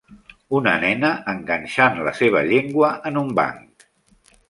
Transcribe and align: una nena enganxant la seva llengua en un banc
una 0.59 0.73
nena 0.83 1.11
enganxant 1.35 2.01
la 2.09 2.17
seva 2.23 2.43
llengua 2.51 2.93
en 3.11 3.25
un 3.25 3.33
banc 3.43 3.91